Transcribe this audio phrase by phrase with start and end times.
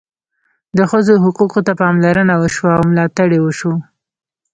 [0.77, 3.73] د ښځو حقوقو ته پاملرنه وشوه او ملاتړ یې وشو.